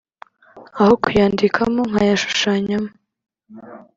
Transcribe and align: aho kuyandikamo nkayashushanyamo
aho 0.79 0.93
kuyandikamo 1.03 1.81
nkayashushanyamo 1.89 2.89